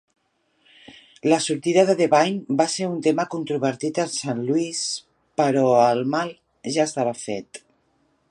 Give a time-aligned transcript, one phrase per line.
[1.31, 4.81] La sortida de Devine va ser un tema controvertit en Saint Louis,
[5.43, 6.35] però el mal
[6.79, 7.61] ja estava fet.